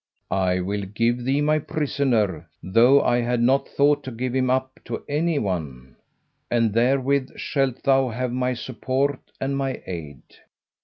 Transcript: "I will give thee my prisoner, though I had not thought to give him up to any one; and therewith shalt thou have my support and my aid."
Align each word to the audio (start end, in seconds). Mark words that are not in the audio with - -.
"I 0.31 0.59
will 0.61 0.81
give 0.81 1.25
thee 1.25 1.41
my 1.41 1.59
prisoner, 1.59 2.49
though 2.63 3.03
I 3.03 3.19
had 3.21 3.39
not 3.39 3.67
thought 3.67 4.03
to 4.05 4.11
give 4.11 4.33
him 4.33 4.49
up 4.49 4.79
to 4.85 5.03
any 5.07 5.37
one; 5.37 5.95
and 6.49 6.73
therewith 6.73 7.37
shalt 7.37 7.83
thou 7.83 8.09
have 8.09 8.31
my 8.33 8.55
support 8.55 9.19
and 9.39 9.55
my 9.55 9.79
aid." 9.85 10.23